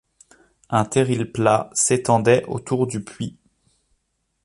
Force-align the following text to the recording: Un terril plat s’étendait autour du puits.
Un 0.71 0.83
terril 0.85 1.31
plat 1.31 1.69
s’étendait 1.73 2.43
autour 2.45 2.87
du 2.87 3.03
puits. 3.03 3.37